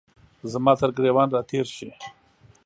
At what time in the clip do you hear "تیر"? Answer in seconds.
1.49-1.67